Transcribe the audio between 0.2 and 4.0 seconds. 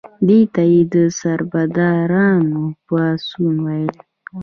دې ته یې د سربدارانو پاڅون ویل.